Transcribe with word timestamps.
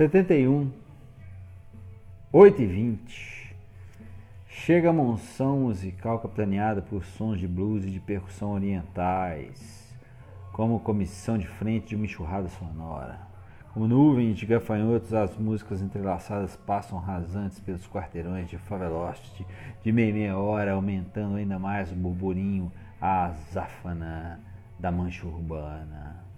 71, 0.00 0.72
8 2.32 2.62
e 2.62 2.66
20. 2.66 3.56
Chega 4.48 4.88
a 4.88 4.92
monção 4.94 5.58
musical 5.58 6.18
capitaneada 6.18 6.80
por 6.80 7.04
sons 7.04 7.38
de 7.38 7.46
blues 7.46 7.84
e 7.84 7.90
de 7.90 8.00
percussão 8.00 8.52
orientais, 8.52 9.94
como 10.52 10.80
comissão 10.80 11.36
de 11.36 11.46
frente 11.46 11.88
de 11.88 11.96
uma 11.96 12.06
enxurrada 12.06 12.48
sonora. 12.48 13.20
Como 13.74 13.86
nuvens 13.86 14.38
de 14.38 14.46
gafanhotos, 14.46 15.12
as 15.12 15.36
músicas 15.36 15.82
entrelaçadas 15.82 16.56
passam 16.56 16.98
rasantes 16.98 17.60
pelos 17.60 17.86
quarteirões 17.86 18.48
de 18.48 18.56
faveloste 18.56 19.46
de 19.84 19.92
meia 19.92 20.14
meia 20.14 20.38
hora, 20.38 20.72
aumentando 20.72 21.36
ainda 21.36 21.58
mais 21.58 21.92
o 21.92 21.94
burburinho, 21.94 22.72
a 22.98 23.26
azáfana 23.26 24.40
da 24.78 24.90
mancha 24.90 25.26
urbana. 25.26 26.29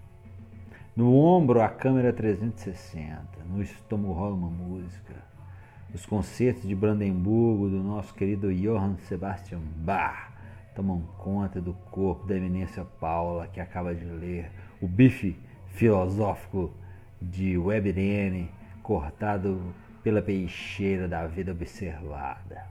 No 0.95 1.15
ombro, 1.15 1.59
a 1.59 1.69
câmera 1.69 2.13
360. 2.13 3.19
No 3.49 3.63
estômago 3.63 4.13
rola 4.13 4.35
uma 4.35 4.49
música. 4.51 5.15
Os 5.91 6.05
concertos 6.05 6.67
de 6.67 6.75
Brandemburgo 6.75 7.67
do 7.67 7.81
nosso 7.81 8.13
querido 8.13 8.53
Johann 8.53 8.97
Sebastian 8.99 9.61
Bach 9.77 10.31
tomam 10.75 11.01
conta 11.17 11.59
do 11.59 11.73
corpo 11.89 12.27
da 12.27 12.37
eminência 12.37 12.85
Paula, 12.99 13.47
que 13.47 13.59
acaba 13.59 13.95
de 13.95 14.05
ler 14.05 14.51
o 14.79 14.87
bife 14.87 15.35
filosófico 15.69 16.71
de 17.19 17.57
Webden, 17.57 18.51
cortado 18.83 19.73
pela 20.03 20.21
peixeira 20.21 21.07
da 21.07 21.25
vida 21.25 21.53
observada. 21.53 22.67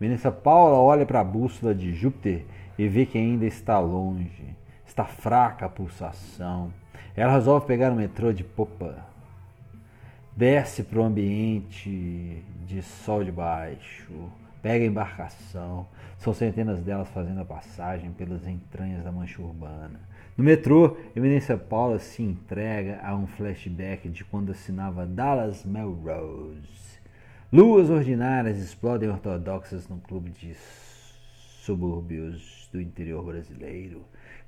Eminência 0.00 0.32
Paula 0.32 0.78
olha 0.78 1.06
para 1.06 1.20
a 1.20 1.24
bússola 1.24 1.72
de 1.72 1.92
Júpiter 1.92 2.44
e 2.76 2.88
vê 2.88 3.06
que 3.06 3.18
ainda 3.18 3.46
está 3.46 3.78
longe, 3.78 4.56
está 4.84 5.04
fraca 5.04 5.66
a 5.66 5.68
pulsação 5.68 6.72
ela 7.16 7.34
resolve 7.34 7.66
pegar 7.66 7.92
o 7.92 7.96
metrô 7.96 8.32
de 8.32 8.42
popa, 8.42 9.04
desce 10.36 10.82
para 10.82 10.98
o 10.98 11.04
ambiente 11.04 12.42
de 12.66 12.82
sol 12.82 13.22
de 13.22 13.30
baixo, 13.30 14.30
pega 14.62 14.84
a 14.84 14.88
embarcação. 14.88 15.86
São 16.18 16.32
centenas 16.32 16.80
delas 16.80 17.08
fazendo 17.08 17.40
a 17.40 17.44
passagem 17.44 18.12
pelas 18.12 18.46
entranhas 18.46 19.02
da 19.02 19.10
mancha 19.10 19.42
urbana. 19.42 20.00
No 20.36 20.44
metrô, 20.44 20.96
Eminência 21.14 21.58
Paula 21.58 21.98
se 21.98 22.22
entrega 22.22 23.00
a 23.02 23.14
um 23.14 23.26
flashback 23.26 24.08
de 24.08 24.24
quando 24.24 24.52
assinava 24.52 25.04
Dallas 25.04 25.64
Melrose. 25.64 27.00
Luas 27.52 27.90
ordinárias 27.90 28.56
explodem 28.56 29.10
ortodoxas 29.10 29.86
num 29.88 29.98
clube 29.98 30.30
de 30.30 30.54
subúrbios 31.64 32.70
do 32.72 32.80
interior 32.80 33.22
brasileiro 33.22 34.02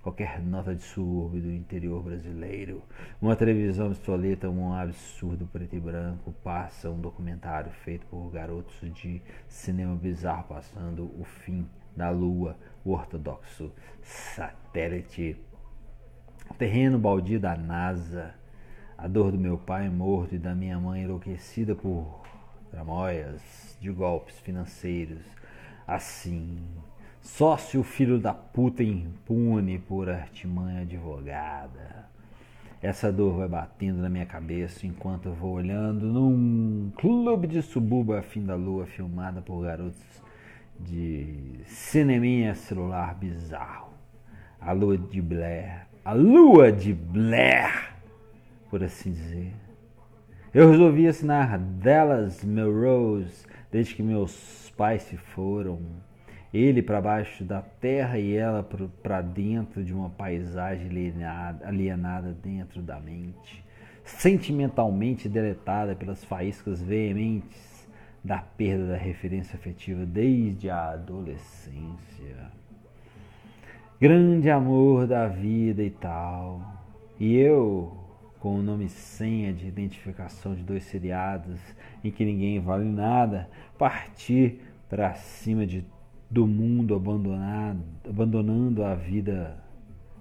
qualquer 0.04 0.38
nota 0.38 0.74
de 0.74 0.82
subúrbio 0.82 1.40
do 1.40 1.50
interior 1.50 2.02
brasileiro. 2.02 2.82
Uma 3.22 3.34
televisão 3.34 3.86
obsoleta, 3.86 4.50
um 4.50 4.74
absurdo 4.74 5.46
preto 5.46 5.74
e 5.74 5.80
branco, 5.80 6.30
passa 6.44 6.90
um 6.90 7.00
documentário 7.00 7.72
feito 7.72 8.04
por 8.08 8.30
garotos 8.30 8.76
de 8.92 9.22
cinema 9.48 9.96
bizarro 9.96 10.44
passando 10.44 11.04
o 11.18 11.24
fim 11.24 11.66
da 11.96 12.10
lua, 12.10 12.54
o 12.84 12.92
ortodoxo 12.92 13.72
satélite. 14.02 15.38
terreno 16.58 16.98
baldio 16.98 17.40
da 17.40 17.56
NASA, 17.56 18.34
a 18.98 19.08
dor 19.08 19.32
do 19.32 19.38
meu 19.38 19.56
pai 19.56 19.88
morto 19.88 20.34
e 20.34 20.38
da 20.38 20.54
minha 20.54 20.78
mãe 20.78 21.04
enlouquecida 21.04 21.74
por 21.74 22.22
tramóias 22.70 23.78
de 23.80 23.90
golpes 23.90 24.38
financeiros. 24.40 25.24
Assim, 25.86 26.58
Sócio 27.24 27.82
filho 27.82 28.18
da 28.18 28.34
puta 28.34 28.82
impune 28.82 29.78
por 29.78 30.10
artimanha 30.10 30.82
advogada. 30.82 32.06
Essa 32.82 33.10
dor 33.10 33.38
vai 33.38 33.48
batendo 33.48 34.02
na 34.02 34.10
minha 34.10 34.26
cabeça 34.26 34.86
enquanto 34.86 35.30
eu 35.30 35.32
vou 35.32 35.54
olhando 35.54 36.04
num 36.04 36.92
clube 36.98 37.46
de 37.46 37.62
subúrbio 37.62 38.14
a 38.18 38.22
fim 38.22 38.44
da 38.44 38.54
lua 38.54 38.84
filmada 38.84 39.40
por 39.40 39.62
garotos 39.62 40.22
de 40.78 41.60
cineminha 41.64 42.54
celular 42.54 43.14
bizarro. 43.14 43.94
A 44.60 44.72
lua 44.72 44.98
de 44.98 45.22
Blair. 45.22 45.86
A 46.04 46.12
lua 46.12 46.70
de 46.70 46.92
Blair, 46.92 47.94
por 48.68 48.84
assim 48.84 49.10
dizer. 49.10 49.54
Eu 50.52 50.70
resolvi 50.70 51.08
assinar 51.08 51.58
Dallas 51.58 52.44
Melrose 52.44 53.46
desde 53.72 53.94
que 53.94 54.02
meus 54.02 54.70
pais 54.76 55.02
se 55.02 55.16
foram 55.16 55.80
ele 56.54 56.80
para 56.80 57.00
baixo 57.00 57.42
da 57.42 57.60
terra 57.60 58.16
e 58.16 58.32
ela 58.32 58.66
para 59.02 59.20
dentro 59.20 59.82
de 59.82 59.92
uma 59.92 60.08
paisagem 60.08 60.86
alienada, 60.88 61.66
alienada 61.66 62.32
dentro 62.32 62.80
da 62.80 63.00
mente, 63.00 63.64
sentimentalmente 64.04 65.28
deletada 65.28 65.96
pelas 65.96 66.22
faíscas 66.22 66.80
veementes 66.80 67.88
da 68.22 68.38
perda 68.38 68.92
da 68.92 68.96
referência 68.96 69.56
afetiva 69.56 70.06
desde 70.06 70.70
a 70.70 70.92
adolescência. 70.92 72.52
Grande 74.00 74.48
amor 74.48 75.08
da 75.08 75.26
vida 75.26 75.82
e 75.82 75.90
tal. 75.90 76.62
E 77.18 77.34
eu, 77.34 77.96
com 78.38 78.60
o 78.60 78.62
nome 78.62 78.88
senha 78.88 79.52
de 79.52 79.66
identificação 79.66 80.54
de 80.54 80.62
dois 80.62 80.84
seriados 80.84 81.58
em 82.04 82.12
que 82.12 82.24
ninguém 82.24 82.60
vale 82.60 82.84
nada, 82.84 83.48
parti 83.76 84.60
para 84.88 85.14
cima 85.14 85.66
de 85.66 85.84
do 86.34 86.48
mundo 86.48 86.96
abandonado, 86.96 87.80
abandonando 88.04 88.82
a 88.82 88.92
vida 88.92 89.56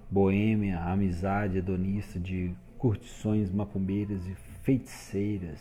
boêmia, 0.08 0.78
a 0.78 0.92
amizade 0.92 1.58
hedonista 1.58 2.20
de 2.20 2.54
curtições 2.78 3.50
macumbeiras 3.50 4.24
e 4.28 4.34
feiticeiras, 4.62 5.58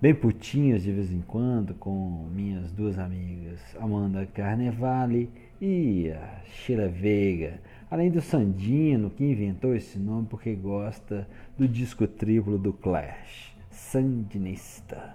bem 0.00 0.12
putinhas 0.12 0.82
de 0.82 0.90
vez 0.90 1.12
em 1.12 1.20
quando 1.20 1.72
com 1.74 2.28
minhas 2.34 2.72
duas 2.72 2.98
amigas, 2.98 3.60
Amanda 3.78 4.26
Carnevale 4.26 5.30
e 5.60 6.10
a 6.10 6.40
Sheila 6.46 6.88
Veiga, 6.88 7.60
além 7.88 8.10
do 8.10 8.20
Sandino, 8.20 9.08
que 9.08 9.22
inventou 9.22 9.76
esse 9.76 10.00
nome 10.00 10.26
porque 10.28 10.52
gosta 10.52 11.28
do 11.56 11.68
disco 11.68 12.08
triplo 12.08 12.58
do 12.58 12.72
Clash, 12.72 13.54
Sandinista, 13.70 15.14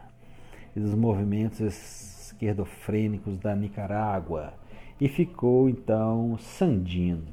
e 0.73 0.79
dos 0.79 0.95
movimentos 0.95 2.09
esquerdofrênicos 2.39 3.37
da 3.37 3.53
Nicarágua 3.53 4.53
e 4.99 5.09
ficou 5.09 5.69
então 5.69 6.37
Sandino. 6.39 7.27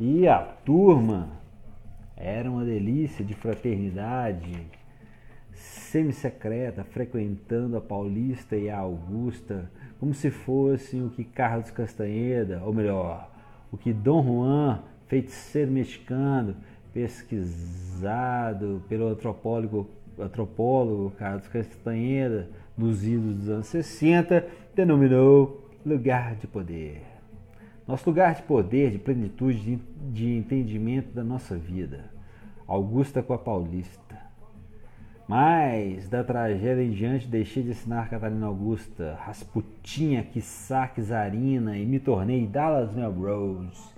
E 0.00 0.26
a 0.26 0.38
turma 0.38 1.28
era 2.16 2.50
uma 2.50 2.64
delícia 2.64 3.22
de 3.22 3.34
fraternidade 3.34 4.66
semi-secreta, 5.52 6.84
frequentando 6.84 7.76
a 7.76 7.80
Paulista 7.80 8.56
e 8.56 8.68
a 8.68 8.78
Augusta, 8.78 9.70
como 10.00 10.12
se 10.12 10.30
fossem 10.30 11.04
o 11.04 11.10
que 11.10 11.24
Carlos 11.24 11.70
Castanheda, 11.70 12.62
ou 12.64 12.72
melhor, 12.72 13.30
o 13.70 13.76
que 13.76 13.92
Dom 13.92 14.22
Juan, 14.22 14.82
feiticeiro 15.06 15.70
mexicano, 15.70 16.56
pesquisado 16.92 18.82
pelo 18.88 19.08
antropólogo, 19.08 19.88
antropólogo 20.18 21.10
Carlos 21.18 21.48
Castanheda, 21.48 22.50
dos 22.76 23.04
idos 23.04 23.36
dos 23.36 23.48
anos 23.48 23.66
60, 23.66 24.46
denominou 24.74 25.70
lugar 25.84 26.34
de 26.34 26.46
poder. 26.46 27.02
Nosso 27.86 28.10
lugar 28.10 28.34
de 28.34 28.42
poder, 28.42 28.90
de 28.90 28.98
plenitude, 28.98 29.80
de, 30.12 30.36
entendimento 30.36 31.14
da 31.14 31.22
nossa 31.22 31.56
vida. 31.56 32.10
Augusta 32.66 33.22
com 33.22 33.32
a 33.32 33.38
Paulista. 33.38 34.16
Mas, 35.28 36.08
da 36.08 36.22
tragédia 36.22 36.82
em 36.82 36.90
diante, 36.90 37.28
deixei 37.28 37.62
de 37.62 37.70
assinar 37.70 38.10
Catarina 38.10 38.46
Augusta, 38.46 39.16
Rasputinha, 39.24 40.22
quiçá, 40.22 40.88
Czarina 40.88 41.78
e 41.78 41.86
me 41.86 41.98
tornei 41.98 42.46
Dallas 42.46 42.92
Melrose, 42.92 43.90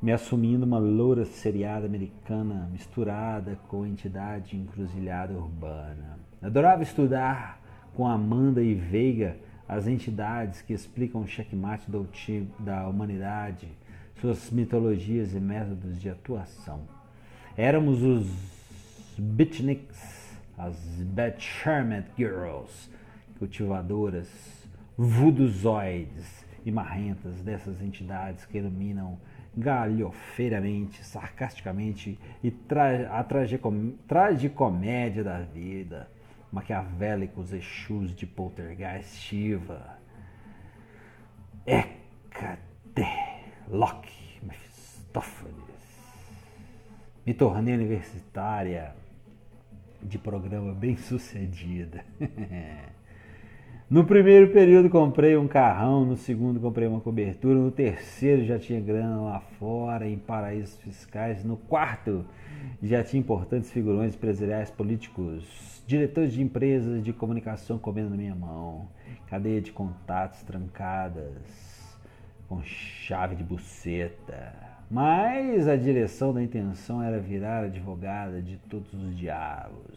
me 0.00 0.12
assumindo 0.12 0.64
uma 0.64 0.78
loura 0.78 1.24
seriada 1.24 1.86
americana 1.86 2.68
misturada 2.72 3.58
com 3.68 3.86
entidade 3.86 4.56
encruzilhada 4.56 5.32
urbana. 5.32 6.18
Adorava 6.42 6.82
estudar 6.82 7.60
com 7.96 8.06
Amanda 8.06 8.62
e 8.62 8.74
Veiga 8.74 9.38
as 9.66 9.86
entidades 9.86 10.60
que 10.60 10.74
explicam 10.74 11.22
o 11.22 11.26
checkmate 11.26 11.90
do 11.90 12.06
da 12.60 12.86
humanidade, 12.86 13.68
suas 14.20 14.50
mitologias 14.50 15.34
e 15.34 15.40
métodos 15.40 15.98
de 15.98 16.10
atuação. 16.10 16.82
Éramos 17.56 18.02
os 18.02 18.28
beatniks, 19.18 20.36
as 20.58 20.76
Betchermet 20.76 22.06
Girls, 22.16 22.90
cultivadoras, 23.38 24.28
vuduzoides 24.96 26.44
e 26.66 26.70
marrentas 26.70 27.40
dessas 27.40 27.80
entidades 27.80 28.44
que 28.44 28.58
iluminam 28.58 29.18
galhofeiramente, 29.56 31.02
sarcasticamente 31.02 32.18
e 32.44 32.50
tra 32.50 33.18
a 33.18 33.24
tragicomédia 34.06 35.24
da 35.24 35.40
vida 35.40 36.08
maquiavélicos 36.56 37.52
Exus 37.52 38.14
de 38.16 38.26
poltergeist 38.26 39.14
Shiva, 39.16 39.98
Hecate, 41.66 43.06
Locke, 43.68 44.40
Mephistófeles. 44.42 45.54
Me 47.26 47.34
tornei 47.34 47.74
universitária, 47.74 48.96
de 50.02 50.18
programa 50.18 50.72
bem 50.72 50.96
sucedida. 50.96 52.02
No 53.88 54.04
primeiro 54.04 54.50
período 54.50 54.90
comprei 54.90 55.36
um 55.36 55.46
carrão, 55.46 56.04
no 56.04 56.16
segundo 56.16 56.58
comprei 56.58 56.88
uma 56.88 57.00
cobertura, 57.00 57.56
no 57.56 57.70
terceiro 57.70 58.44
já 58.44 58.58
tinha 58.58 58.80
grana 58.80 59.20
lá 59.20 59.38
fora, 59.60 60.08
em 60.08 60.18
paraísos 60.18 60.76
fiscais, 60.78 61.44
no 61.44 61.56
quarto 61.56 62.26
já 62.82 63.04
tinha 63.04 63.20
importantes 63.20 63.70
figurões 63.70 64.16
empresariais 64.16 64.72
políticos, 64.72 65.84
diretores 65.86 66.32
de 66.32 66.42
empresas 66.42 67.00
de 67.00 67.12
comunicação 67.12 67.78
comendo 67.78 68.10
na 68.10 68.16
minha 68.16 68.34
mão, 68.34 68.88
cadeia 69.28 69.60
de 69.60 69.70
contatos 69.70 70.42
trancadas 70.42 71.96
com 72.48 72.60
chave 72.64 73.36
de 73.36 73.44
buceta. 73.44 74.52
Mas 74.90 75.68
a 75.68 75.76
direção 75.76 76.34
da 76.34 76.42
intenção 76.42 77.00
era 77.00 77.20
virar 77.20 77.62
advogada 77.62 78.42
de 78.42 78.56
todos 78.68 78.92
os 78.92 79.16
diabos, 79.16 79.96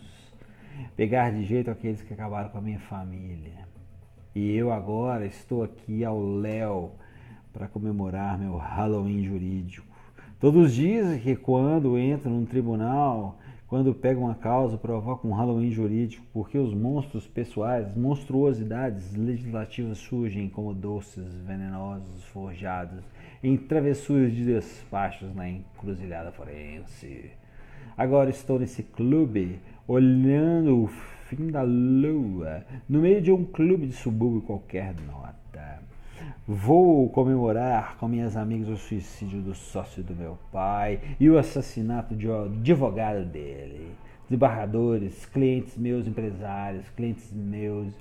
pegar 0.96 1.32
de 1.32 1.44
jeito 1.44 1.72
aqueles 1.72 2.04
que 2.04 2.14
acabaram 2.14 2.50
com 2.50 2.60
a 2.60 2.62
minha 2.62 2.80
família 2.82 3.69
e 4.36 4.56
eu 4.56 4.72
agora 4.72 5.26
estou 5.26 5.64
aqui 5.64 6.06
ao 6.06 6.22
léu 6.22 6.96
para 7.52 7.68
comemorar 7.68 8.38
meu 8.38 8.58
Halloween 8.58 9.24
jurídico. 9.24 9.88
Todos 10.40 10.74
dizem 10.74 11.20
que 11.20 11.36
quando 11.36 11.98
entro 11.98 12.30
num 12.30 12.46
tribunal, 12.46 13.38
quando 13.68 13.94
pego 13.94 14.22
uma 14.22 14.36
causa, 14.36 14.78
provoca 14.78 15.28
um 15.28 15.34
Halloween 15.34 15.72
jurídico, 15.72 16.26
porque 16.34 16.58
os 16.58 16.74
monstros 16.74 17.28
pessoais, 17.28 17.96
monstruosidades 17.96 19.16
legislativas 19.16 19.98
surgem 19.98 20.50
como 20.50 20.74
doces 20.74 21.36
venenosos 21.42 22.24
forjados 22.26 23.04
em 23.44 23.58
travessuras 23.58 24.34
de 24.34 24.46
despachos 24.46 25.36
na 25.36 25.50
encruzilhada 25.50 26.32
forense. 26.32 27.32
Agora 27.98 28.30
estou 28.30 28.58
nesse 28.58 28.82
clube, 28.82 29.60
olhando 29.88 30.84
o 30.84 30.88
fim 31.30 31.52
da 31.52 31.62
lua, 31.62 32.66
no 32.90 33.02
meio 33.02 33.22
de 33.22 33.32
um 33.32 33.46
clube 33.46 33.86
de 33.86 33.94
subúrbio 33.94 34.42
qualquer 34.42 34.96
nota. 35.06 35.80
Vou 36.48 37.08
comemorar 37.10 37.98
com 37.98 38.08
minhas 38.08 38.36
amigas 38.36 38.68
o 38.68 38.78
suicídio 38.78 39.40
do 39.40 39.54
sócio 39.54 40.04
do 40.04 40.16
meu 40.16 40.40
pai 40.52 41.00
e 41.20 41.30
o 41.30 41.38
assassinato 41.38 42.16
de 42.16 42.28
advogado 42.32 43.24
dele. 43.26 43.92
Desembargadores, 44.28 45.28
clientes 45.28 45.78
meus, 45.78 46.08
empresários, 46.08 46.90
clientes 46.90 47.32
meus 47.32 47.94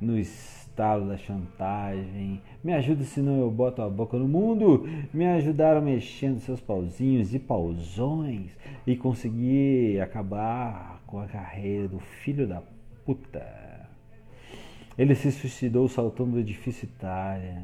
no 0.00 0.16
estalo 0.16 1.08
da 1.08 1.16
chantagem. 1.16 2.40
Me 2.62 2.72
ajuda 2.72 3.02
senão 3.02 3.40
eu 3.40 3.50
boto 3.50 3.82
a 3.82 3.88
boca 3.88 4.16
no 4.16 4.28
mundo. 4.28 4.84
Me 5.12 5.26
ajudaram 5.26 5.82
mexendo 5.82 6.38
seus 6.38 6.60
pauzinhos 6.60 7.34
e 7.34 7.38
pauzões 7.40 8.56
e 8.86 8.94
consegui 8.94 10.00
acabar 10.00 11.02
com 11.06 11.20
a 11.20 11.26
carreira 11.26 11.88
do 11.88 11.98
filho 11.98 12.46
da 12.46 12.62
puta. 13.06 13.88
Ele 14.98 15.14
se 15.14 15.30
suicidou 15.30 15.88
saltando 15.88 16.32
do 16.32 16.40
edifício 16.40 16.86
Itália. 16.86 17.62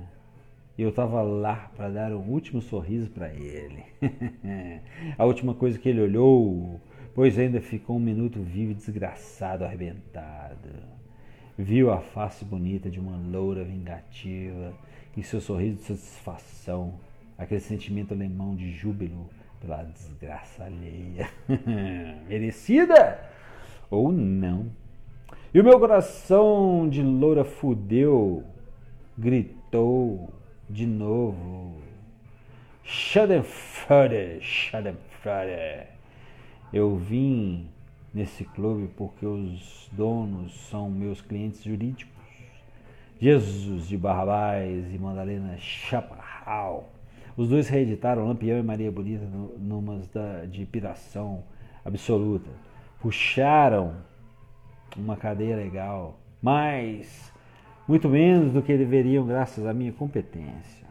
E 0.78 0.82
eu 0.82 0.90
estava 0.90 1.20
lá 1.20 1.70
para 1.76 1.90
dar 1.90 2.12
um 2.12 2.30
último 2.30 2.62
sorriso 2.62 3.10
para 3.10 3.34
ele. 3.34 3.84
a 5.18 5.24
última 5.24 5.54
coisa 5.54 5.78
que 5.78 5.88
ele 5.88 6.00
olhou, 6.00 6.80
pois 7.14 7.38
ainda 7.38 7.60
ficou 7.60 7.96
um 7.96 8.00
minuto 8.00 8.40
vivo 8.40 8.70
e 8.70 8.74
desgraçado, 8.74 9.64
arrebentado. 9.64 10.70
Viu 11.58 11.90
a 11.90 12.00
face 12.00 12.44
bonita 12.44 12.88
de 12.88 12.98
uma 12.98 13.16
loura 13.16 13.64
vingativa 13.64 14.72
e 15.14 15.22
seu 15.22 15.40
sorriso 15.40 15.76
de 15.76 15.82
satisfação, 15.82 16.94
aquele 17.36 17.60
sentimento 17.60 18.14
alemão 18.14 18.56
de 18.56 18.70
júbilo 18.72 19.28
pela 19.60 19.82
desgraça 19.82 20.64
alheia. 20.64 21.28
Merecida 22.28 23.20
ou 23.90 24.10
não? 24.10 24.70
E 25.54 25.60
o 25.60 25.64
meu 25.64 25.78
coração 25.78 26.88
de 26.88 27.02
loura 27.02 27.44
fudeu, 27.44 28.42
gritou 29.18 30.32
de 30.68 30.86
novo. 30.86 31.76
Schadenfreude, 32.82 34.40
Schadenfreude. 34.40 35.88
Eu 36.72 36.96
vim 36.96 37.68
nesse 38.14 38.46
clube 38.46 38.88
porque 38.96 39.26
os 39.26 39.90
donos 39.92 40.58
são 40.70 40.90
meus 40.90 41.20
clientes 41.20 41.62
jurídicos. 41.62 42.14
Jesus 43.20 43.88
de 43.88 43.98
Barrabás 43.98 44.94
e 44.94 44.98
Madalena 44.98 45.58
Chaparral. 45.58 46.88
Os 47.36 47.50
dois 47.50 47.68
reeditaram 47.68 48.26
Lampião 48.26 48.58
e 48.58 48.62
Maria 48.62 48.90
Bonita 48.90 49.26
numas 49.58 50.08
de 50.50 50.64
piração 50.64 51.44
absoluta. 51.84 52.48
Puxaram 53.02 53.96
uma 54.96 55.16
cadeia 55.16 55.56
legal, 55.56 56.18
mas 56.40 57.32
muito 57.86 58.08
menos 58.08 58.52
do 58.52 58.62
que 58.62 58.76
deveriam 58.76 59.26
graças 59.26 59.66
à 59.66 59.72
minha 59.72 59.92
competência. 59.92 60.86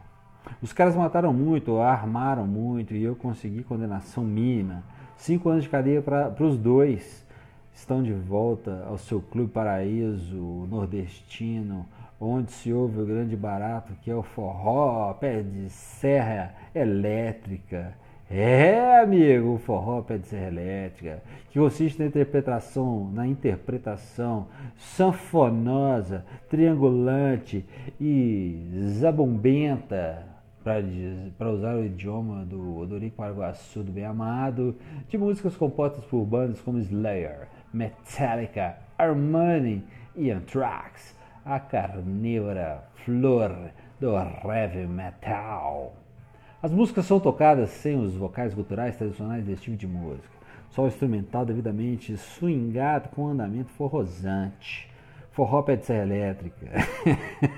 Os 0.61 0.73
caras 0.73 0.95
mataram 0.95 1.33
muito, 1.33 1.77
armaram 1.77 2.45
muito 2.45 2.93
e 2.93 3.03
eu 3.03 3.15
consegui 3.15 3.63
condenação 3.63 4.23
mínima. 4.23 4.83
Cinco 5.15 5.49
anos 5.49 5.63
de 5.63 5.69
cadeia 5.69 6.01
para 6.01 6.43
os 6.43 6.57
dois. 6.57 7.25
Estão 7.73 8.03
de 8.03 8.13
volta 8.13 8.83
ao 8.87 8.97
seu 8.97 9.21
clube 9.21 9.51
paraíso 9.51 10.67
nordestino, 10.69 11.85
onde 12.19 12.51
se 12.51 12.71
ouve 12.71 12.99
o 12.99 13.05
grande 13.05 13.35
barato 13.35 13.93
que 14.01 14.11
é 14.11 14.15
o 14.15 14.21
forró, 14.21 15.13
pé 15.13 15.41
de 15.41 15.69
serra 15.69 16.53
elétrica 16.75 17.95
é, 18.31 18.99
amigo, 19.01 19.55
o 19.55 19.57
forró 19.57 20.01
pé 20.01 20.17
de 20.17 20.27
serra 20.27 20.47
elétrica, 20.47 21.21
que 21.49 21.59
consiste 21.59 21.99
na 21.99 22.05
interpretação, 22.05 23.11
na 23.11 23.27
interpretação 23.27 24.47
sanfonosa, 24.77 26.25
triangulante 26.49 27.65
e 27.99 28.69
zabombenta, 28.99 30.25
para 30.63 31.49
usar 31.49 31.75
o 31.75 31.85
idioma 31.85 32.45
do 32.45 32.77
Odorico 32.77 33.17
Paraguaçu 33.17 33.83
do 33.83 33.91
Bem 33.91 34.05
Amado, 34.05 34.75
de 35.09 35.17
músicas 35.17 35.57
compostas 35.57 36.05
por 36.05 36.23
bandas 36.23 36.61
como 36.61 36.77
Slayer, 36.79 37.47
Metallica, 37.73 38.77
Armani 38.97 39.83
e 40.15 40.29
Anthrax, 40.29 41.17
a 41.43 41.59
carnívora 41.59 42.83
flor 43.03 43.71
do 43.99 44.13
heavy 44.15 44.85
metal. 44.85 46.00
As 46.63 46.71
músicas 46.71 47.07
são 47.07 47.19
tocadas 47.19 47.71
sem 47.71 47.99
os 47.99 48.13
vocais 48.13 48.53
guturais 48.53 48.95
tradicionais 48.95 49.43
desse 49.43 49.63
tipo 49.63 49.77
de 49.77 49.87
música. 49.87 50.29
Só 50.69 50.83
o 50.83 50.87
instrumental 50.87 51.43
devidamente 51.43 52.15
swingado 52.15 53.09
com 53.09 53.27
andamento 53.27 53.71
forrosante. 53.71 54.87
Forró 55.31 55.63
pé 55.63 55.75
de 55.75 55.85
serra 55.85 56.03
elétrica. 56.03 56.67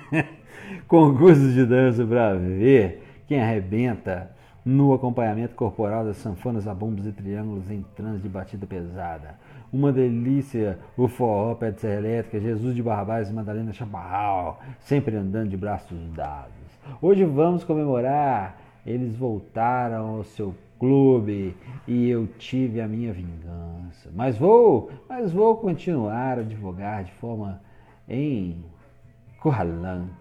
Concursos 0.88 1.52
de 1.52 1.66
dança 1.66 2.02
para 2.06 2.34
ver 2.34 3.02
quem 3.28 3.42
arrebenta 3.42 4.30
no 4.64 4.94
acompanhamento 4.94 5.54
corporal 5.54 6.02
das 6.02 6.16
sanfonas 6.16 6.66
a 6.66 6.72
bombos 6.72 7.06
e 7.06 7.12
triângulos 7.12 7.70
em 7.70 7.84
trans 7.94 8.22
de 8.22 8.28
batida 8.30 8.66
pesada. 8.66 9.34
Uma 9.70 9.92
delícia 9.92 10.78
o 10.96 11.08
forró 11.08 11.54
pé 11.56 11.72
de 11.72 11.82
serra 11.82 11.98
elétrica, 11.98 12.40
Jesus 12.40 12.74
de 12.74 12.82
Barrabás 12.82 13.28
e 13.28 13.34
Madalena 13.34 13.70
Chaparral, 13.74 14.62
sempre 14.80 15.14
andando 15.14 15.50
de 15.50 15.58
braços 15.58 15.98
dados. 16.14 16.54
Hoje 17.02 17.22
vamos 17.24 17.64
comemorar 17.64 18.63
eles 18.86 19.16
voltaram 19.16 20.16
ao 20.16 20.24
seu 20.24 20.54
clube 20.78 21.56
e 21.88 22.08
eu 22.08 22.26
tive 22.38 22.80
a 22.80 22.88
minha 22.88 23.12
vingança. 23.12 24.10
Mas 24.14 24.36
vou, 24.36 24.90
mas 25.08 25.32
vou 25.32 25.56
continuar 25.56 26.38
a 26.38 26.42
advogar 26.42 27.04
de 27.04 27.12
forma 27.12 27.60
encurralante. 28.08 30.12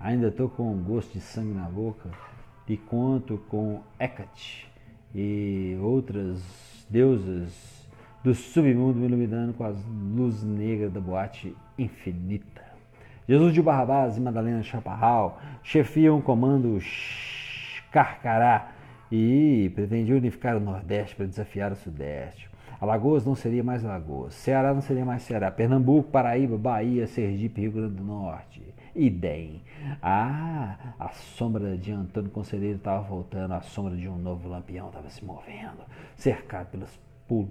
Ainda 0.00 0.28
estou 0.28 0.48
com 0.48 0.72
um 0.72 0.82
gosto 0.82 1.12
de 1.12 1.20
sangue 1.20 1.54
na 1.54 1.68
boca 1.68 2.10
e 2.68 2.76
conto 2.76 3.38
com 3.48 3.80
Hecate 3.98 4.68
e 5.14 5.78
outras 5.80 6.42
deusas 6.90 7.88
do 8.22 8.34
submundo 8.34 8.98
me 8.98 9.06
iluminando 9.06 9.54
com 9.54 9.64
as 9.64 9.76
luzes 9.86 10.42
negras 10.42 10.92
da 10.92 11.00
boate 11.00 11.56
infinita. 11.78 12.73
Jesus 13.26 13.54
de 13.54 13.62
Barrabás 13.62 14.18
e 14.18 14.20
Madalena 14.20 14.62
Chaparral 14.62 15.40
chefiam 15.62 16.18
o 16.18 16.22
comando 16.22 16.78
Carcará 17.90 18.72
e 19.10 19.70
pretendiam 19.74 20.18
unificar 20.18 20.56
o 20.56 20.60
Nordeste 20.60 21.16
para 21.16 21.26
desafiar 21.26 21.72
o 21.72 21.76
Sudeste. 21.76 22.50
Alagoas 22.78 23.24
não 23.24 23.34
seria 23.34 23.64
mais 23.64 23.82
Alagoas, 23.82 24.34
Ceará 24.34 24.74
não 24.74 24.82
seria 24.82 25.06
mais 25.06 25.22
Ceará, 25.22 25.50
Pernambuco, 25.50 26.10
Paraíba, 26.10 26.58
Bahia, 26.58 27.06
Sergipe, 27.06 27.62
Rio 27.62 27.72
Grande 27.72 27.94
do 27.94 28.04
Norte. 28.04 28.62
Idem. 28.94 29.62
Ah, 30.02 30.94
a 30.98 31.08
sombra 31.08 31.78
de 31.78 31.92
Antônio 31.92 32.30
Conselheiro 32.30 32.76
estava 32.76 33.00
voltando, 33.00 33.54
a 33.54 33.62
sombra 33.62 33.96
de 33.96 34.06
um 34.06 34.18
novo 34.18 34.48
lampião 34.48 34.88
estava 34.88 35.08
se 35.08 35.24
movendo, 35.24 35.82
cercado 36.14 36.68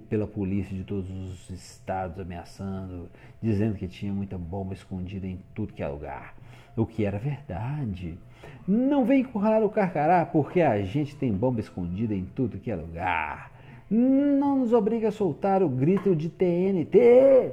pela 0.08 0.26
polícia 0.26 0.76
de 0.76 0.84
todos 0.84 1.10
os 1.10 1.50
estados 1.50 2.18
ameaçando, 2.20 3.08
dizendo 3.42 3.76
que 3.76 3.88
tinha 3.88 4.12
muita 4.12 4.38
bomba 4.38 4.72
escondida 4.72 5.26
em 5.26 5.40
tudo 5.54 5.72
que 5.72 5.82
é 5.82 5.88
lugar. 5.88 6.34
O 6.76 6.86
que 6.86 7.04
era 7.04 7.18
verdade. 7.18 8.18
Não 8.66 9.04
vem 9.04 9.20
encurralar 9.20 9.62
o 9.62 9.70
carcará 9.70 10.24
porque 10.24 10.60
a 10.60 10.80
gente 10.82 11.16
tem 11.16 11.32
bomba 11.32 11.60
escondida 11.60 12.14
em 12.14 12.24
tudo 12.24 12.58
que 12.58 12.70
é 12.70 12.76
lugar. 12.76 13.52
não 13.90 14.60
nos 14.60 14.72
obrigue 14.72 15.06
a 15.06 15.12
soltar 15.12 15.62
o 15.62 15.68
grito 15.68 16.14
de 16.14 16.28
TNT. 16.28 17.52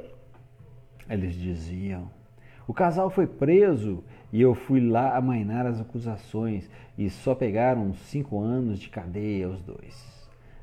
Eles 1.10 1.34
diziam. 1.34 2.10
O 2.68 2.74
casal 2.74 3.10
foi 3.10 3.28
preso 3.28 4.04
e 4.32 4.42
eu 4.42 4.56
fui 4.56 4.80
lá 4.80 5.18
amainar 5.18 5.66
as 5.66 5.82
acusações 5.82 6.70
e 6.98 7.10
só 7.10 7.36
pegaram 7.36 7.94
cinco 7.94 8.40
anos 8.40 8.80
de 8.80 8.90
cadeia 8.90 9.50
os 9.50 9.62
dois. 9.62 10.21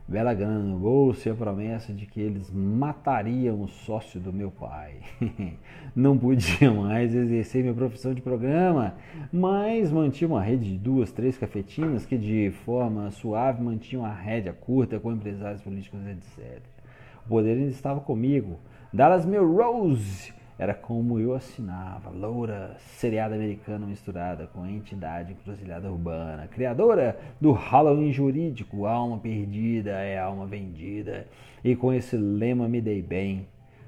Bela 0.08 0.32
grana 0.32 0.60
no 0.60 0.78
bolso 0.78 1.28
e 1.28 1.30
a 1.30 1.34
promessa 1.34 1.92
de 1.92 2.06
que 2.06 2.18
eles 2.18 2.50
matariam 2.50 3.60
o 3.60 3.68
sócio 3.68 4.18
do 4.18 4.32
meu 4.32 4.50
pai. 4.50 4.94
Não 5.94 6.16
podia 6.16 6.72
mais 6.72 7.14
exercer 7.14 7.60
minha 7.60 7.74
profissão 7.74 8.14
de 8.14 8.22
programa, 8.22 8.94
mas 9.30 9.92
mantinha 9.92 10.26
uma 10.26 10.42
rede 10.42 10.70
de 10.70 10.78
duas, 10.78 11.12
três 11.12 11.36
cafetinas 11.36 12.06
que 12.06 12.16
de 12.16 12.50
forma 12.64 13.10
suave 13.10 13.62
mantinham 13.62 14.02
a 14.02 14.10
rédea 14.10 14.54
curta 14.54 14.98
com 14.98 15.12
empresários 15.12 15.60
políticos, 15.60 16.00
etc. 16.06 16.62
O 17.26 17.28
poder 17.28 17.58
ainda 17.58 17.70
estava 17.70 18.00
comigo. 18.00 18.58
Dallas 18.90 19.26
Melrose 19.26 20.32
era 20.58 20.74
como 20.74 21.20
eu 21.20 21.34
assinava, 21.34 22.10
loura, 22.10 22.74
seriada 22.78 23.36
americana 23.36 23.86
misturada 23.86 24.48
com 24.48 24.66
entidade 24.66 25.32
encruzilhada 25.32 25.88
urbana, 25.88 26.48
criadora 26.48 27.16
do 27.40 27.52
Halloween 27.52 28.12
jurídico, 28.12 28.84
alma 28.84 29.18
perdida 29.18 29.92
é 29.92 30.18
alma 30.18 30.46
vendida, 30.46 31.28
e 31.62 31.76
com 31.76 31.92
esse 31.92 32.16
lema 32.16 32.68
me 32.68 32.80
dei 32.80 33.00
bem. 33.00 33.46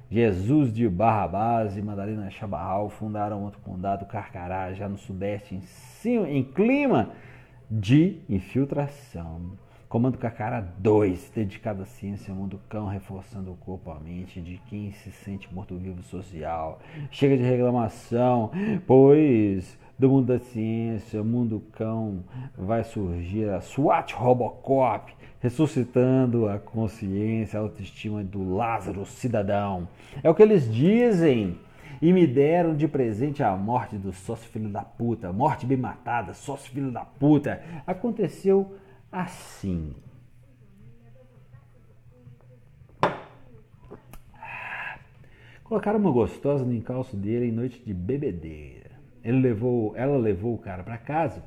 Jesus 0.09 0.73
de 0.73 0.87
Barrabás 0.87 1.77
e 1.77 1.81
Madalena 1.81 2.29
Chabarral 2.29 2.89
fundaram 2.89 3.43
outro 3.43 3.59
condado 3.61 4.05
Carcará, 4.05 4.73
já 4.73 4.87
no 4.87 4.97
sudeste, 4.97 5.55
em, 5.55 5.61
cima, 5.61 6.29
em 6.29 6.43
clima 6.43 7.11
de 7.69 8.19
infiltração. 8.29 9.57
Comando 9.91 10.17
Cacara 10.17 10.65
2, 10.77 11.33
dedicado 11.35 11.81
à 11.81 11.85
ciência, 11.85 12.33
mundo 12.33 12.61
cão, 12.69 12.87
reforçando 12.87 13.51
o 13.51 13.57
corpo, 13.57 13.91
a 13.91 13.99
mente 13.99 14.39
de 14.39 14.57
quem 14.69 14.93
se 14.93 15.11
sente 15.11 15.53
morto-vivo 15.53 16.01
social. 16.03 16.79
Chega 17.11 17.35
de 17.35 17.43
reclamação, 17.43 18.51
pois 18.87 19.77
do 19.99 20.07
mundo 20.07 20.27
da 20.27 20.39
ciência, 20.39 21.21
mundo 21.21 21.61
cão, 21.73 22.23
vai 22.57 22.85
surgir 22.85 23.49
a 23.49 23.59
SWAT 23.59 24.13
Robocop, 24.13 25.13
ressuscitando 25.41 26.47
a 26.47 26.57
consciência, 26.57 27.59
a 27.59 27.63
autoestima 27.63 28.23
do 28.23 28.55
Lázaro 28.55 29.05
cidadão. 29.05 29.89
É 30.23 30.29
o 30.29 30.33
que 30.33 30.41
eles 30.41 30.73
dizem. 30.73 31.59
E 32.01 32.13
me 32.13 32.25
deram 32.25 32.75
de 32.75 32.87
presente 32.87 33.43
a 33.43 33.55
morte 33.55 33.95
do 33.95 34.11
sócio 34.13 34.49
filho 34.49 34.69
da 34.69 34.81
puta, 34.81 35.31
morte 35.31 35.67
bem 35.67 35.77
matada, 35.77 36.33
sócio 36.33 36.71
filho 36.71 36.91
da 36.91 37.05
puta. 37.05 37.61
Aconteceu 37.85 38.73
assim. 39.11 39.93
Colocaram 45.63 45.99
uma 45.99 46.11
gostosa 46.11 46.65
no 46.65 46.73
encalço 46.73 47.15
dele 47.15 47.47
em 47.47 47.51
noite 47.51 47.81
de 47.83 47.93
bebedeira. 47.93 48.91
Ele 49.23 49.39
levou, 49.39 49.95
ela 49.95 50.17
levou 50.17 50.53
o 50.53 50.57
cara 50.57 50.83
para 50.83 50.97
casa 50.97 51.43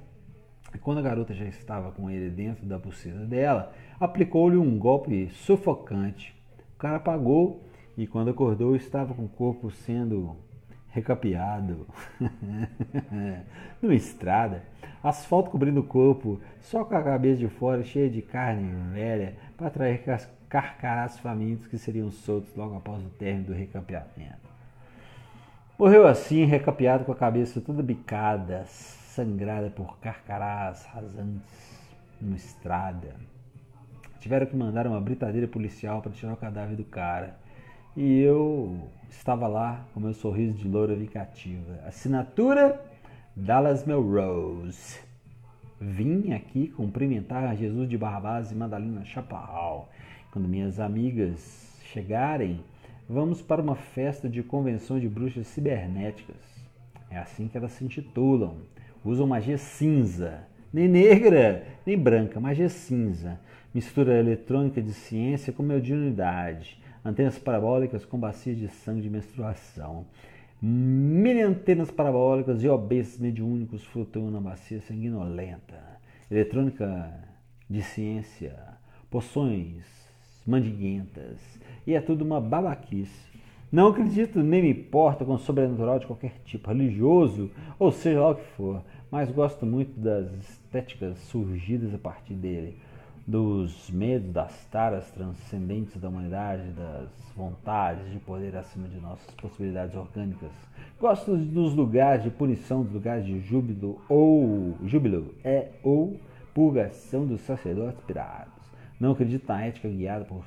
e 0.75 0.79
quando 0.79 0.99
a 0.99 1.03
garota 1.03 1.33
já 1.33 1.45
estava 1.45 1.93
com 1.93 2.11
ele 2.11 2.31
dentro 2.31 2.67
da 2.67 2.79
pulseira 2.79 3.25
dela, 3.27 3.73
aplicou-lhe 4.01 4.57
um 4.57 4.79
golpe 4.79 5.29
sufocante. 5.31 6.35
O 6.75 6.79
cara 6.79 6.97
apagou 6.97 7.63
e 7.97 8.07
quando 8.07 8.31
acordou 8.31 8.75
estava 8.75 9.15
com 9.15 9.25
o 9.25 9.29
corpo 9.29 9.71
sendo 9.71 10.37
recapeado 10.89 11.87
numa 13.81 13.95
estrada, 13.95 14.65
asfalto 15.09 15.51
cobrindo 15.51 15.81
o 15.81 15.85
corpo, 15.85 16.41
só 16.61 16.85
com 16.85 16.97
a 16.97 17.03
cabeça 17.03 17.39
de 17.39 17.49
fora, 17.49 17.85
cheia 17.85 18.09
de 18.09 18.23
carne 18.23 18.73
velha, 18.93 19.35
para 19.57 19.67
atrair 19.67 20.03
carcarás 20.49 21.19
famintos 21.19 21.67
que 21.67 21.77
seriam 21.77 22.11
soltos 22.11 22.55
logo 22.57 22.77
após 22.77 23.05
o 23.05 23.11
término 23.11 23.47
do 23.47 23.53
recapeamento. 23.53 24.45
Morreu 25.79 26.07
assim, 26.07 26.45
recapeado 26.45 27.05
com 27.05 27.13
a 27.13 27.17
cabeça 27.17 27.61
toda 27.61 27.83
bicada, 27.83 28.65
sangrada 28.67 29.71
por 29.71 29.99
carcarás 29.99 30.87
rasantes, 30.87 31.79
numa 32.21 32.37
estrada. 32.37 33.15
Tiveram 34.21 34.47
que 34.47 34.57
mandar 34.57 34.87
uma 34.87 35.01
britadeira 35.01 35.47
policial 35.47 36.01
para 36.01 36.13
tirar 36.13 36.33
o 36.33 36.37
cadáver 36.37 36.77
do 36.77 36.85
cara. 36.85 37.37
E 37.97 38.21
eu 38.21 38.89
estava 39.11 39.47
lá 39.47 39.85
com 39.93 40.01
meu 40.01 40.15
sorriso 40.15 40.55
de 40.55 40.67
loura 40.67 40.95
vingativa. 40.95 41.81
Assinatura 41.87 42.81
Dallas 43.37 43.85
Melrose. 43.85 45.01
Vim 45.81 46.33
aqui 46.33 46.69
cumprimentar 46.69 47.57
Jesus 47.57 47.89
de 47.89 47.99
Barrabás 47.99 48.53
e 48.53 48.55
Madalena 48.55 49.05
Chaparral. 49.05 49.91
Quando 50.31 50.47
minhas 50.47 50.79
amigas 50.79 51.77
chegarem, 51.93 52.61
vamos 53.09 53.43
para 53.43 53.61
uma 53.61 53.75
festa 53.75 54.29
de 54.29 54.41
convenção 54.41 55.01
de 55.01 55.09
bruxas 55.09 55.49
cibernéticas. 55.49 56.37
É 57.11 57.19
assim 57.19 57.49
que 57.49 57.57
elas 57.57 57.73
se 57.73 57.85
intitulam. 57.85 58.59
Usam 59.05 59.27
magia 59.27 59.59
cinza, 59.59 60.47
nem 60.73 60.87
negra, 60.87 61.67
nem 61.85 61.99
branca, 61.99 62.39
magia 62.39 62.69
cinza. 62.69 63.41
Mistura 63.75 64.17
eletrônica 64.17 64.81
de 64.81 64.93
ciência 64.93 65.53
com 65.53 65.65
mediunidade 65.65 66.81
antenas 67.05 67.39
parabólicas 67.39 68.05
com 68.05 68.19
bacias 68.19 68.57
de 68.57 68.69
sangue 68.69 69.03
de 69.03 69.11
menstruação. 69.11 70.07
Mini 70.67 71.43
antenas 71.43 71.91
parabólicas 71.91 72.65
e 72.65 72.69
OBs 72.71 73.19
mediúnicos 73.19 73.85
flutuam 73.85 74.31
na 74.31 74.41
bacia 74.41 74.81
sanguinolenta. 74.81 75.79
Eletrônica 76.31 77.13
de 77.69 77.83
ciência, 77.83 78.57
poções 79.11 79.85
mandiguentas. 80.47 81.39
E 81.87 81.93
é 81.93 82.01
tudo 82.01 82.25
uma 82.25 82.41
babaquice. 82.41 83.31
Não 83.71 83.89
acredito 83.89 84.43
nem 84.43 84.63
me 84.63 84.71
importa 84.71 85.23
com 85.23 85.37
sobrenatural 85.37 85.99
de 85.99 86.07
qualquer 86.07 86.33
tipo, 86.47 86.71
religioso 86.71 87.51
ou 87.79 87.93
seja 87.93 88.23
lá 88.23 88.31
o 88.31 88.37
que 88.37 88.47
for, 88.57 88.83
mas 89.11 89.31
gosto 89.31 89.67
muito 89.67 90.01
das 90.01 90.33
estéticas 90.33 91.19
surgidas 91.19 91.93
a 91.93 91.99
partir 91.99 92.33
dele 92.33 92.79
dos 93.27 93.91
medos, 93.91 94.33
das 94.33 94.67
taras 94.67 95.11
transcendentes 95.11 95.97
da 95.97 96.09
humanidade, 96.09 96.63
das 96.73 97.09
vontades 97.35 98.11
de 98.13 98.19
poder 98.19 98.55
acima 98.55 98.87
de 98.89 99.01
nossas 99.01 99.33
possibilidades 99.35 99.97
orgânicas. 99.97 100.51
Gosto 101.01 101.37
dos 101.37 101.75
lugares 101.75 102.23
de 102.23 102.31
punição, 102.31 102.83
dos 102.83 102.93
lugares 102.93 103.25
de 103.25 103.41
júbilo 103.41 104.01
ou 104.09 104.77
júbilo 104.85 105.35
é 105.43 105.69
ou 105.83 106.19
purgação 106.53 107.27
dos 107.27 107.41
sacerdotes 107.41 108.03
pirados. 108.05 108.53
Não 109.01 109.13
acredito 109.13 109.49
na 109.49 109.65
ética 109.65 109.89
guiada 109.89 110.25
por 110.25 110.45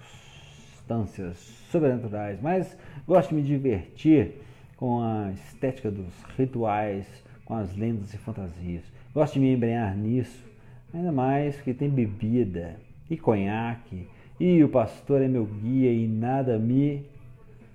instâncias 0.87 1.37
sobrenaturais, 1.69 2.39
mas 2.41 2.77
gosto 3.05 3.29
de 3.29 3.35
me 3.35 3.41
divertir 3.41 4.41
com 4.77 5.01
a 5.01 5.31
estética 5.31 5.91
dos 5.91 6.13
rituais, 6.37 7.05
com 7.43 7.55
as 7.55 7.75
lendas 7.75 8.13
e 8.13 8.17
fantasias. 8.17 8.83
Gosto 9.13 9.33
de 9.33 9.39
me 9.39 9.53
embrenhar 9.53 9.97
nisso 9.97 10.46
Ainda 10.97 11.11
mais 11.11 11.61
que 11.61 11.75
tem 11.75 11.91
bebida 11.91 12.75
e 13.07 13.15
conhaque, 13.15 14.07
e 14.39 14.63
o 14.63 14.69
pastor 14.69 15.21
é 15.21 15.27
meu 15.27 15.45
guia 15.45 15.93
e 15.93 16.07
nada 16.07 16.57
me 16.57 17.05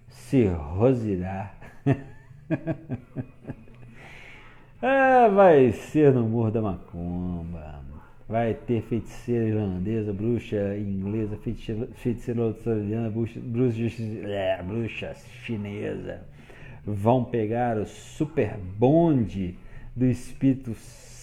cirrosirá. 0.09 1.55
ah, 4.83 5.29
vai 5.29 5.71
ser 5.71 6.13
no 6.13 6.29
Morro 6.29 6.51
da 6.51 6.61
Macumba. 6.61 7.85
Vai 8.29 8.55
ter 8.55 8.83
feiticeira 8.83 9.47
irlandesa, 9.47 10.13
bruxa 10.13 10.77
inglesa, 10.77 11.39
feiticeira, 11.95 12.43
australiana, 12.43 13.09
bruxa, 13.09 13.39
bruxa, 13.39 14.03
é, 14.25 14.61
bruxa 14.65 15.15
chinesa. 15.45 16.27
Vão 16.85 17.23
pegar 17.23 17.79
o 17.79 17.87
super 17.87 18.59
bonde 18.59 19.57
do 19.95 20.07
Espírito 20.07 20.75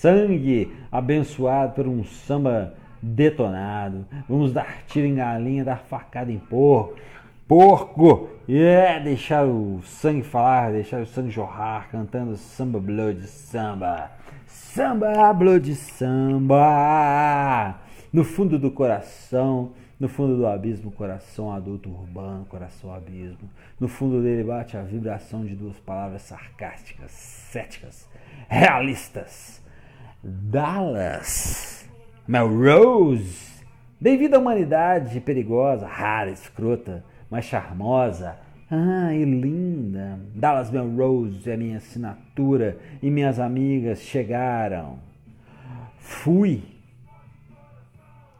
sangue 0.01 0.71
abençoado 0.91 1.73
por 1.73 1.87
um 1.87 2.03
samba 2.03 2.73
detonado. 3.01 4.05
Vamos 4.27 4.53
dar 4.53 4.83
tiro 4.87 5.05
em 5.05 5.15
galinha, 5.15 5.65
dar 5.65 5.79
facada 5.79 6.31
em 6.31 6.39
porco. 6.39 6.95
Porco! 7.47 8.29
É, 8.47 8.99
deixar 8.99 9.45
o 9.45 9.81
sangue 9.83 10.23
falar, 10.23 10.71
deixar 10.71 11.01
o 11.01 11.05
sangue 11.05 11.29
jorrar, 11.29 11.89
cantando 11.89 12.35
samba 12.37 12.79
blood 12.79 13.25
samba. 13.27 14.11
Samba 14.47 15.33
blood 15.33 15.75
samba! 15.75 17.79
No 18.13 18.23
fundo 18.23 18.57
do 18.57 18.71
coração, 18.71 19.71
no 19.99 20.07
fundo 20.07 20.37
do 20.37 20.47
abismo, 20.47 20.91
coração 20.91 21.51
adulto 21.51 21.89
urbano, 21.89 22.45
coração 22.45 22.93
abismo. 22.93 23.49
No 23.79 23.87
fundo 23.87 24.21
dele 24.21 24.43
bate 24.43 24.77
a 24.77 24.81
vibração 24.81 25.45
de 25.45 25.55
duas 25.55 25.77
palavras 25.79 26.23
sarcásticas, 26.23 27.11
céticas, 27.11 28.07
realistas 28.47 29.59
Dallas, 30.21 31.89
Melrose, 32.27 33.63
devido 34.01 34.35
à 34.35 34.39
humanidade 34.39 35.21
perigosa, 35.21 35.87
rara, 35.87 36.29
escrota, 36.29 37.05
mas 37.29 37.45
charmosa, 37.45 38.37
ah, 38.69 39.13
e 39.13 39.23
linda. 39.23 40.19
Dallas 40.35 40.69
Melrose 40.69 41.49
é 41.49 41.55
minha 41.55 41.77
assinatura 41.77 42.77
e 43.01 43.09
minhas 43.09 43.39
amigas 43.39 43.99
chegaram. 43.99 44.99
Fui 45.97 46.63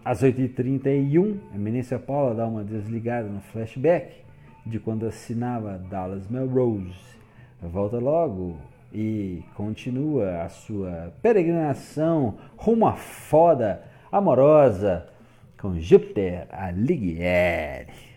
Às 0.04 0.22
8h31, 0.22 1.40
Eminência 1.56 1.98
Paula 1.98 2.36
dá 2.36 2.46
uma 2.46 2.64
desligada 2.64 3.30
no 3.30 3.40
flashback 3.40 4.18
de 4.66 4.80
quando 4.80 5.06
assinava 5.06 5.78
Dallas 5.78 6.28
Melrose. 6.28 6.94
Volta 7.62 8.00
logo 8.00 8.58
e 8.94 9.44
continua 9.56 10.44
a 10.44 10.50
sua 10.50 11.14
peregrinação 11.22 12.38
rumo 12.58 12.88
à 12.88 12.94
foda 12.94 13.84
amorosa 14.12 15.08
com 15.60 15.80
Júpiter 15.80 16.48
Alighieri. 16.52 18.09